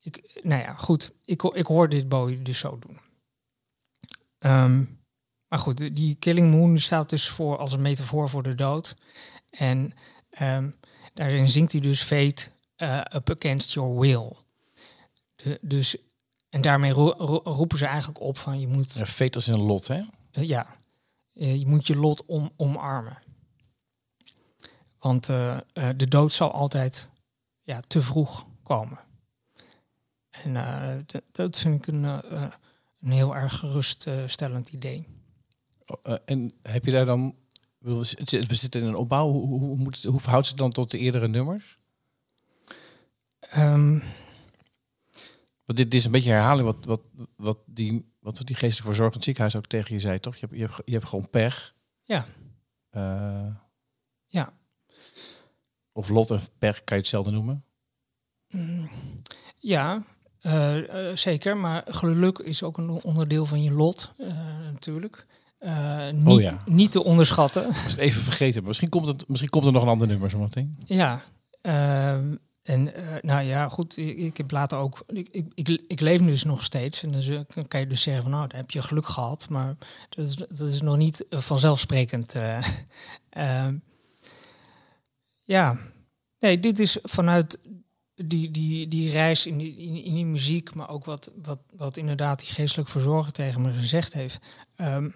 [0.02, 1.14] ik, nou ja, goed.
[1.26, 3.03] Ik, ik hoor dit Bowie dus zo doen.
[4.44, 4.84] Ehm,
[5.48, 8.96] maar goed, die- Killing Moon staat dus voor als een metafoor voor de dood.
[9.50, 9.94] En
[10.30, 10.70] ehm,
[11.14, 14.32] daarin zingt hij dus Fate eh, up against your will.
[15.36, 15.96] De, dus,
[16.50, 19.88] en daarmee ro- ro- roepen ze eigenlijk op van je moet, Ja, Fate een lot,
[19.88, 20.02] hè?
[20.32, 20.76] eh, ja,
[21.34, 23.18] eh, je moet je lot om, omarmen.
[25.00, 27.10] Want de dood zal altijd
[27.62, 29.00] ja, te vroeg komen.
[30.30, 30.54] En
[31.32, 32.22] dat vind ik een,
[33.04, 35.08] een heel erg geruststellend idee.
[35.86, 37.36] Oh, eh, en heb je daar dan...
[37.80, 38.04] We
[38.56, 39.32] zitten in een opbouw.
[39.32, 41.78] Hoe, hoe, moet hoe verhoudt het dan tot de eerdere nummers?
[43.40, 43.92] Ehm,
[45.66, 47.02] Want dit, dit is een beetje herhaling wat, wat,
[47.36, 50.36] wat, die, wat die in het ziekenhuis ook tegen je zei, toch?
[50.36, 51.76] Je hebt, je hebt, je hebt gewoon pech.
[52.04, 52.26] Ja.
[52.90, 53.56] Eh,
[54.28, 54.54] Ja.
[55.92, 57.66] Of lot en pech kan je hetzelfde noemen.
[58.50, 58.90] Mm,
[59.58, 60.04] Ja,
[60.44, 61.58] eh, eh, zeker.
[61.58, 64.28] Maar geluk is ook een onderdeel van je lot, eh,
[64.72, 65.26] natuurlijk.
[66.12, 66.64] Niet, Oh ja.
[66.66, 67.70] niet te onderschatten.
[67.70, 68.64] Ik het even vergeten.
[68.64, 70.78] Misschien komt, het, misschien komt er nog een ander nummer zometeen.
[70.86, 71.22] ja.
[71.62, 75.04] ehm, en nou ja, goed, ik, ik heb later ook.
[75.08, 77.04] Ik, ik, ik, leef dus nog steeds.
[77.04, 79.50] En dan dan kan je dus zeggen van nou, dan heb je geluk gehad.
[79.50, 79.76] Maar
[80.10, 82.36] dat is, dat is nog niet vanzelfsprekend.
[82.36, 82.58] eh.
[83.30, 83.76] Ehm,
[85.44, 85.78] ja,
[86.40, 87.60] nee, dit is vanuit
[88.16, 91.98] die, die, die reis in die, in, in die muziek, maar ook wat, wat, wat
[91.98, 94.42] inderdaad die geestelijk verzorger tegen me gezegd heeft,
[94.76, 95.10] ehm,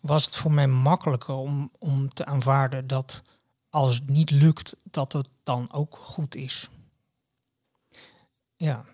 [0.00, 3.22] was het voor mij makkelijker om, om te aanvaarden dat
[3.70, 6.68] als het niet lukt, dat het dan ook goed is.
[8.56, 8.84] Ja.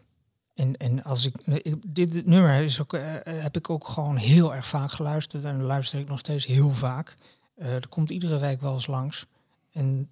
[0.55, 4.67] En, en als ik, dit nummer is ook, eh, heb ik ook gewoon heel erg
[4.67, 7.17] vaak geluisterd en luister ik nog steeds heel vaak.
[7.55, 9.27] Eh er komt iedere week wel eens langs.
[9.73, 10.11] En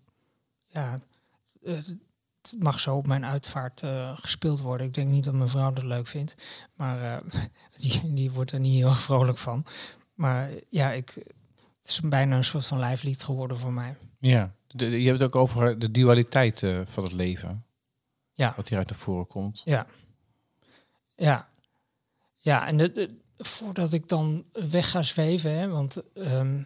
[0.68, 0.98] ja,
[1.62, 1.78] eh,
[2.58, 4.86] mag zo op mijn uitvaart eh, gespeeld worden.
[4.86, 6.34] Ik denk niet dat mijn vrouw dat leuk vindt,
[6.74, 7.30] maar eh,
[7.80, 9.66] die, die wordt er niet heel vrolijk van.
[10.14, 11.10] Maar ja, ik,
[11.80, 13.96] het is bijna een soort van lijflied geworden voor mij.
[14.18, 14.54] Ja.
[14.66, 17.64] De- de- je hebt het ook over de dualiteit eh, van het leven.
[18.32, 18.52] Ja.
[18.56, 19.62] Wat hieruit naar voren komt.
[19.64, 19.86] Ja.
[21.16, 21.48] Ja.
[22.38, 26.58] Ja, en de, voordat ik dan weg ga zweven, hè, want ehm,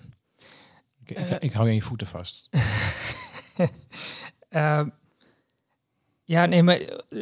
[1.04, 2.48] Ik, ik, ik hou je aan je voeten vast.
[4.48, 4.88] Ehm,
[6.30, 7.18] ja, nee, maar eh,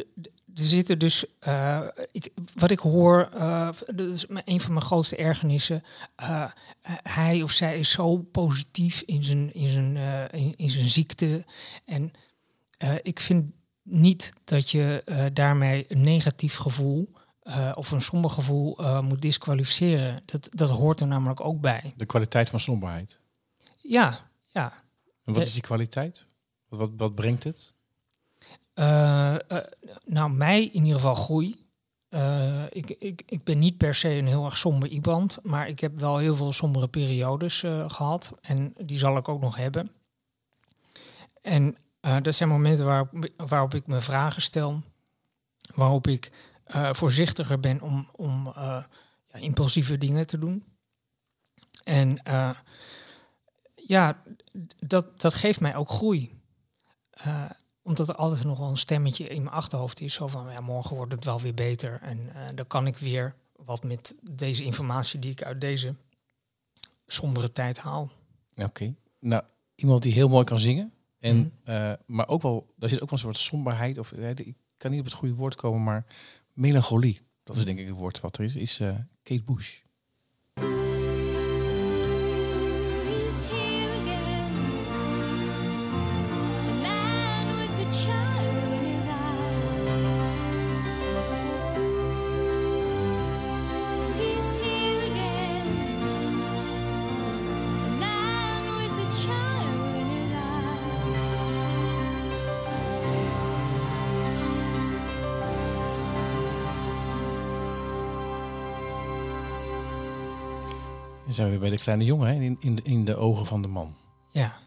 [0.53, 1.25] er zitten dus.
[1.39, 5.83] eh, ik, wat ik hoor, eh, dat is een van mijn grootste ergernissen.
[7.03, 9.97] hij of zij is zo positief in zijn, in zijn,
[10.31, 11.45] in, in zijn ziekte.
[11.85, 12.11] En
[13.01, 13.51] ik vind
[13.83, 17.13] niet dat je daarmee een negatief gevoel.
[17.73, 20.21] of een somber gevoel moet disqualificeren.
[20.25, 21.93] Dat, dat hoort er namelijk ook bij.
[21.97, 23.19] De kwaliteit van somberheid.
[23.77, 24.83] Ja, ja.
[25.23, 26.25] En wat is die kwaliteit?
[26.67, 27.77] Wat, wat, wat brengt het?
[28.79, 29.63] Eh, eh,
[30.05, 31.67] nou, mij in ieder geval groei.
[32.09, 35.79] Eh, ik, ik, ik ben niet per se een heel erg somber iemand, maar ik
[35.79, 38.31] heb wel heel veel sombere periodes eh, gehad.
[38.41, 39.91] En die zal ik ook nog hebben.
[41.41, 41.75] En
[42.21, 42.85] dat zijn momenten
[43.37, 44.81] waarop, ik me vragen stel.
[45.73, 46.31] Waarop ik
[46.91, 48.87] voorzichtiger ben om, om ja,
[49.31, 50.63] impulsieve dingen te doen.
[51.83, 52.21] En
[53.75, 54.23] ja,
[54.79, 56.39] dat, dat geeft mij ook groei.
[57.19, 57.49] Eh,
[57.89, 60.13] omdat er altijd nog wel een stemmetje in mijn achterhoofd is.
[60.13, 61.99] Zo van, ja, morgen wordt het wel weer beter.
[62.01, 65.95] En eh, dan kan ik weer wat met deze informatie die ik uit deze
[67.07, 68.11] sombere tijd haal.
[68.55, 68.93] Oké.
[69.19, 69.43] Nou,
[69.75, 70.93] iemand die heel mooi kan zingen.
[71.19, 71.47] En, Mhm.
[71.63, 73.97] eh, maar ook wel, daar zit ook wel een soort somberheid.
[73.97, 76.05] Of, eh, ik kan niet op het goede woord komen, maar
[76.53, 77.21] melancholie.
[77.43, 78.55] Dat is denk ik het woord wat er is.
[78.55, 79.79] Is eh, Kate Bush.
[111.39, 112.33] Zijn we weer bij de kleine jongen, hè?
[112.41, 113.95] In, in, de- in de ogen van de man.
[114.31, 114.57] Ja,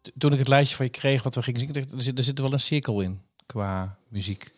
[0.00, 2.18] T- Toen ik het lijstje van je kreeg wat we gingen zingen, dacht er zit,
[2.18, 4.52] er zit wel een cirkel in qua muziek.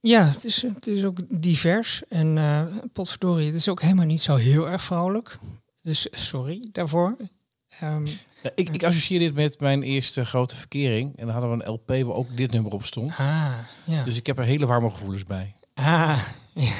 [0.00, 2.02] ja het, is, het is ook divers.
[2.08, 2.38] En
[2.92, 5.38] potverdorie, het is ook helemaal niet zo heel erg vrolijk.
[5.82, 7.16] Dus sorry daarvoor.
[7.68, 8.02] Ehm,
[8.42, 11.16] Nou, ik, ik associeer dit met mijn eerste grote verkering.
[11.16, 13.10] En dan hadden we een LP waar ook dit nummer op stond.
[13.16, 14.02] ah, ja.
[14.04, 15.54] Dus ik heb er hele warme gevoelens bij.
[15.74, 16.22] Ah,
[16.54, 16.72] ja.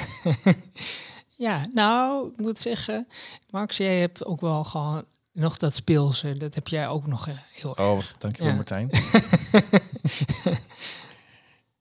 [1.37, 3.07] Ja, nou, ik moet zeggen,
[3.49, 6.37] Max, jij hebt ook wel gewoon nog dat speelse.
[6.37, 7.87] Dat heb jij ook nog eh, heel erg.
[7.87, 8.55] Oh, dankjewel Ja.
[8.55, 8.89] Martijn.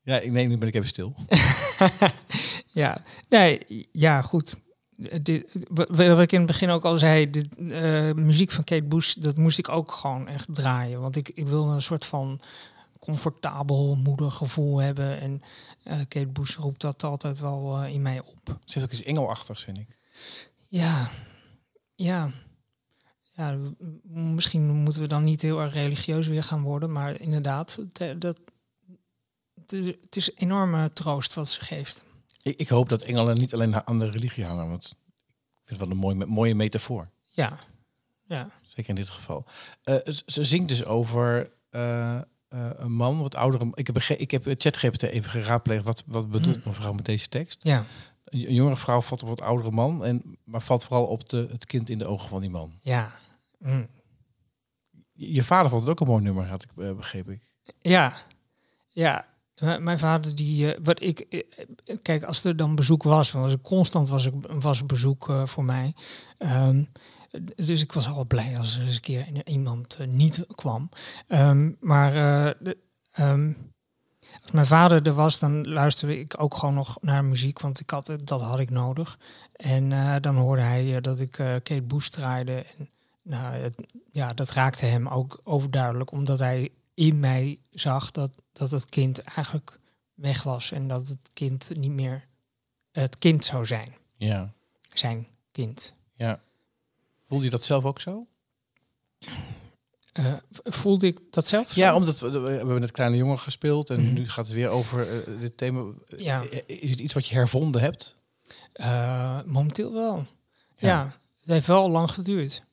[0.02, 1.14] ja, ik, nee, nu ben ik even stil.
[2.66, 3.60] Ja, nee,
[3.92, 4.60] ja, goed.
[5.08, 9.14] Eh, Dit, wat ik in het begin ook al zei, de muziek van Kate Bush,
[9.14, 11.00] dat moest ik ook gewoon echt draaien.
[11.00, 12.40] Want ik, ik wilde een soort van
[13.00, 15.20] comfortabel moedergevoel hebben.
[15.20, 15.42] En
[15.84, 18.40] Kate Bush roept dat altijd wel eh, in mij op.
[18.46, 19.98] Ze heeft ook iets engelachtigs, vind ik.
[20.68, 21.08] Ja,
[21.94, 22.30] ja.
[23.36, 23.58] Ja,
[24.02, 28.36] misschien moeten we dan niet heel erg religieus weer gaan worden, maar inderdaad, te- dat,
[29.54, 32.04] het, is, het is enorme troost wat ze geeft.
[32.42, 34.96] Ik, ik hoop dat engelen niet alleen aan de religie hangen, want ik
[35.64, 37.10] vind het wel een mooie, mooie metafoor.
[37.30, 37.58] Ja,
[38.26, 38.50] ja.
[38.62, 39.46] Zeker in dit geval.
[39.82, 42.20] Eh, ze zingt dus over eh,
[42.54, 43.70] eh, een man, wat oudere.
[43.74, 45.84] Ik heb, ik heb ChatGPT even geraadpleegd.
[45.84, 47.60] Wat, wat bedoelt mevrouw met deze tekst?
[47.62, 47.84] Ja,
[48.24, 51.46] Een een jongere vrouw valt op wat oudere man, en, maar valt vooral op de,
[51.50, 52.72] het kind in de ogen van die man.
[52.82, 53.12] ja.
[53.58, 53.88] Mm.
[55.16, 57.32] Je je vader vond het ook een mooi nummer, had ik eh, begrepen.
[57.32, 57.42] Ik.
[57.80, 58.16] Ja,
[58.88, 59.26] ja.
[59.78, 61.40] Mijn vader die, eh, wat ik, eh,
[61.84, 65.46] eh, kijk, als er dan bezoek was, want ik constant was, ik, was bezoek eh,
[65.46, 65.94] voor mij.
[66.38, 66.84] Ehm,
[67.56, 70.88] dus ik was al blij als er eens een keer iemand eh, niet kwam.
[71.28, 72.78] Ehm, maar eh, de-
[73.12, 73.52] ehm,
[74.42, 77.90] als mijn vader er was, dan luisterde ik ook gewoon nog naar muziek, want ik
[77.90, 79.18] had, het- dat had ik nodig.
[79.52, 82.64] En eh, dan hoorde hij dat ik eh, Kate Bush draaide.
[82.78, 82.90] En,
[83.22, 88.70] nou, het, ja, dat raakte hem ook overduidelijk, omdat hij in mij zag dat, dat
[88.70, 89.78] het kind eigenlijk
[90.14, 92.24] weg was en dat het kind niet meer
[92.92, 93.92] het kind zou zijn.
[94.16, 94.50] Ja,
[94.92, 95.94] Zijn kind.
[96.16, 96.40] ja.
[97.28, 98.26] Voelde je dat zelf ook zo?
[100.12, 100.34] Eh,
[100.64, 101.72] voelde ik dat zelf?
[101.72, 101.80] zo?
[101.80, 104.12] Ja, omdat we, we hebben net kleine jongen gespeeld en Mhm.
[104.14, 105.92] nu gaat het weer over eh, dit thema.
[106.16, 106.42] Ja.
[106.44, 108.18] Eh, Is het iets wat je hervonden hebt?
[109.46, 110.16] Momenteel wel.
[110.76, 110.88] Ja.
[110.88, 111.04] Ja.
[111.40, 112.66] het heeft wel lang geduurd.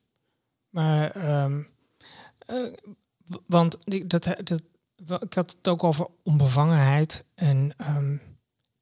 [0.70, 1.62] Maar, ehm,
[2.46, 2.72] eh,
[3.46, 4.26] want die- dat,
[5.22, 7.24] ik had het ook over onbevangenheid.
[7.34, 8.16] En ehm,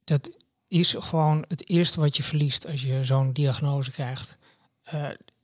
[0.03, 0.29] dat
[0.67, 4.37] is gewoon het eerste wat je verliest als je zo'n diagnose krijgt.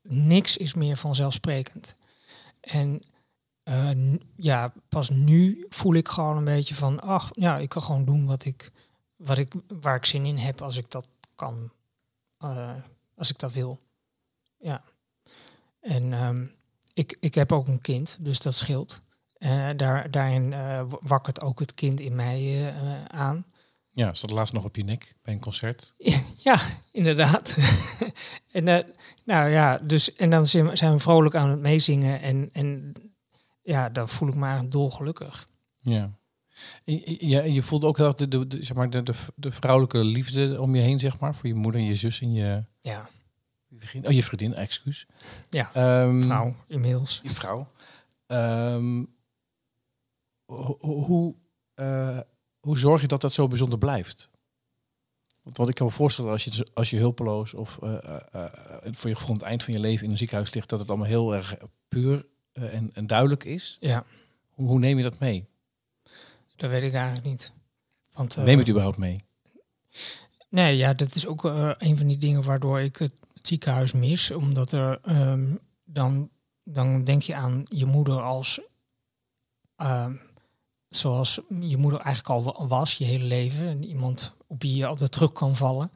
[0.10, 1.96] Eh, niks is meer vanzelfsprekend.
[2.60, 3.04] En
[3.64, 8.06] eh, ja, pas nu voel ik gewoon een beetje van, ach, ja, ik kan gewoon
[8.06, 8.72] doen wat ik,
[9.16, 11.72] wat ik, waar ik zin in heb als ik dat kan,
[12.38, 12.76] eh,
[13.16, 13.80] als ik dat wil.
[14.58, 14.84] Ja.
[15.80, 16.46] En ehm,
[16.94, 19.02] ik, ik heb ook een kind, dus dat scheelt.
[19.38, 23.46] En daar, daarin eh, wakkert ook het kind in mij eh, eh, aan.
[23.98, 25.94] Ja, zat laatst nog op je nek bij een concert.
[26.38, 26.60] Ja,
[26.92, 27.58] inderdaad.
[28.52, 28.84] en, eh,
[29.26, 32.22] nou ja, dus, en dan zijn we, vrolijk aan het meezingen.
[32.22, 32.94] En, en
[33.62, 35.50] ja, dan voel ik me eigenlijk dolgelukkig.
[35.78, 36.18] Ja.
[36.84, 40.62] Ja, je voelde ook heel de, de, de, zeg maar, de, de, de vrouwelijke liefde
[40.62, 41.36] om je heen, zeg maar.
[41.36, 43.10] Voor je moeder en je zus en je, Ja.
[44.04, 45.06] Oh, je vriendin, excuus.
[45.50, 47.20] ja Ehm, vrouw inmiddels.
[47.24, 47.68] Je vrouw.
[48.28, 49.04] Ehm,
[50.46, 51.36] ho- ho- hoe,
[51.74, 52.20] eh,
[52.68, 54.30] hoe zorg je dat dat zo bijzonder blijft?
[55.44, 58.18] Want wat ik kan me voorstellen, als je, als je hulpeloos of eh,
[58.84, 61.36] voor je het eind van je leven in een ziekenhuis ligt, dat het allemaal heel
[61.36, 63.78] erg puur en, en duidelijk is.
[63.80, 64.06] Ja,
[64.50, 65.48] Hoe, hoe neem je dat mee?
[66.56, 67.52] dat weet ik eigenlijk niet.
[68.14, 69.24] Want, Neem het überhaupt mee?
[70.50, 71.44] Nee, ja, dat is ook
[71.78, 74.32] een van die dingen waardoor ik het, het ziekenhuis mis.
[74.32, 76.30] Omdat er ehm, dan,
[76.64, 78.62] dan denk je aan je moeder als
[79.76, 80.14] ehm,
[80.90, 83.68] zoals je moeder eigenlijk al wa- was, je hele leven.
[83.68, 85.92] En iemand op wie je altijd terug kan vallen.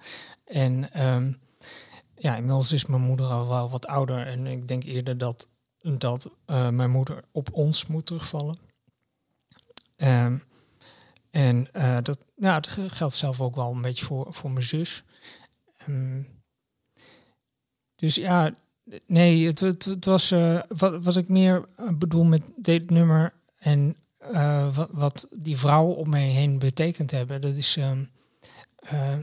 [0.46, 1.34] En ehm,
[2.18, 4.28] ja, inmiddels is mijn moeder al wel wat ouder.
[4.28, 5.48] En ik denk eerder dat,
[5.82, 8.60] dat eh, mijn moeder op ons moet terugvallen.
[9.96, 10.38] Ehm,
[11.32, 15.04] en eh, dat, nou, dat geldt zelf ook wel een beetje voor, voor mijn zus.
[15.78, 16.22] Ehm,
[17.96, 18.56] dus ja,
[19.06, 21.66] nee, het, het, was eh, wat, wat ik meer
[21.98, 27.42] bedoel met dit nummer en eh, wat, wat die vrouwen om mij heen betekend hebben.
[27.42, 28.04] Dat is, ehm,
[28.76, 29.18] eh,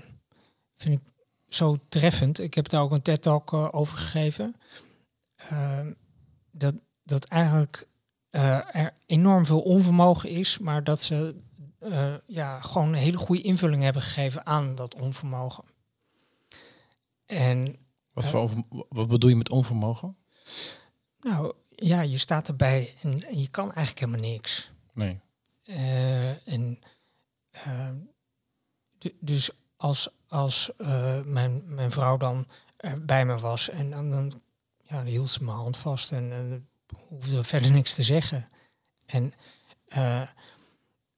[0.76, 1.12] vind ik
[1.48, 2.38] zo treffend.
[2.40, 4.54] Ik heb daar ook een TED-talk eh, over gegeven.
[5.36, 5.92] Ehm,
[6.50, 7.86] dat, dat eigenlijk
[8.30, 11.34] er enorm veel onvermogen is, maar dat ze
[12.26, 15.64] ja, gewoon een hele goede invulling hebben gegeven aan dat onvermogen.
[17.26, 17.76] En
[18.12, 20.16] Wat, voor over- wat bedoel je met onvermogen?
[21.20, 24.70] nou ja, je staat erbij en, en je kan eigenlijk helemaal niks.
[24.98, 25.20] Nee.
[25.64, 26.78] Eh, en
[27.50, 27.90] eh,
[28.98, 32.46] du- dus als, als eh, mijn, mijn vrouw dan
[32.98, 34.40] bij me was en dan,
[34.82, 36.68] ja, hield ze mijn hand vast en, en
[37.08, 38.48] hoefde verder niks te zeggen.
[39.06, 39.32] En
[39.86, 40.28] eh,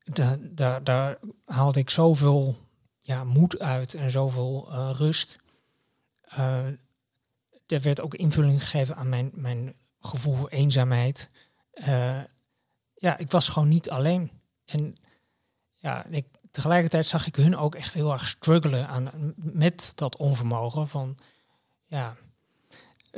[0.04, 2.56] da, da, daar haalde ik zoveel
[3.00, 5.38] ja, moed uit en zoveel rust.
[7.66, 11.30] Er werd ook invulling gegeven aan mijn, mijn gevoel voor eenzaamheid.
[13.00, 14.30] Ja, ik was gewoon niet alleen.
[14.64, 14.96] En
[15.74, 20.88] ja, ik, tegelijkertijd zag ik hun ook echt heel erg struggelen aan, met dat onvermogen.
[20.88, 21.16] Van
[21.86, 22.16] ja,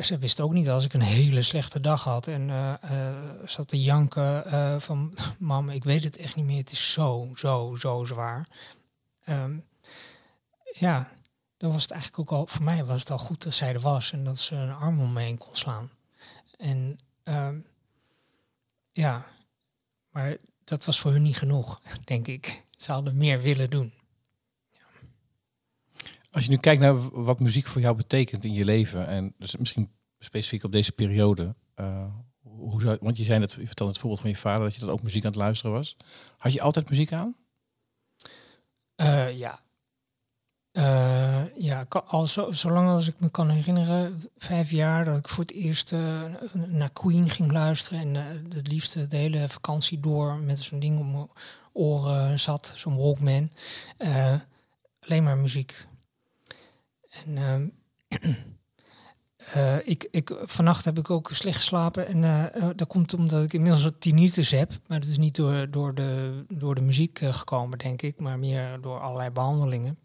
[0.01, 3.69] ze wist ook niet als ik een hele slechte dag had en eh, eh, zat
[3.69, 6.59] te janken eh, van mam, ik weet het echt niet meer.
[6.59, 8.49] Het is zo, zo, zo zwaar.
[9.25, 9.59] Ehm,
[10.73, 11.11] ja,
[11.57, 13.81] dan was het eigenlijk ook al, voor mij was het al goed dat zij er
[13.81, 15.91] was en dat ze een arm om me heen kon slaan.
[16.59, 17.59] En ehm,
[18.93, 19.27] ja,
[20.13, 22.65] maar dat was voor hun niet genoeg, denk ik.
[22.77, 23.93] ze hadden meer willen doen.
[26.31, 29.57] Als je nu kijkt naar wat muziek voor jou betekent in je leven, en dus
[29.57, 34.01] misschien specifiek op deze periode, eh, hoe zou, want je zei net, je vertelde het
[34.01, 35.97] voorbeeld van je vader dat je dan ook muziek aan het luisteren was.
[36.37, 37.37] Had je altijd muziek aan?
[38.95, 39.61] Eh, ja.
[40.73, 45.45] Eh, ja, al zo, zolang als ik me kan herinneren, vijf jaar dat ik voor
[45.45, 48.01] het eerst eh, naar Queen ging luisteren.
[48.01, 51.29] En eh, het liefst de hele vakantie door met zo'n ding om mijn
[51.73, 53.51] oren zat, zo'n Walkman.
[55.01, 55.87] Alleen maar muziek.
[57.25, 57.69] En ehm,
[59.53, 62.07] eh, ik, ik, vannacht heb ik ook slecht geslapen.
[62.07, 64.71] En dat komt omdat ik inmiddels wat tinnitus heb.
[64.87, 68.21] Maar dat is niet door, door, de, door de muziek gekomen, denk ik.
[68.21, 69.99] Maar meer door allerlei behandelingen.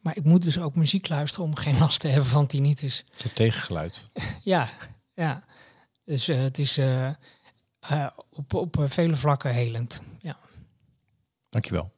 [0.00, 3.04] Maar ik moet dus ook muziek luisteren om geen last te hebben van tinnitus.
[3.16, 4.06] Zo'n tegengeluid.
[4.42, 4.68] Ja,
[5.12, 5.44] ja.
[6.04, 7.08] Dus eh, het is eh,
[7.80, 10.02] eh, op, op vele vlakken helend.
[10.20, 10.38] Ja.
[11.48, 11.92] Dankjewel.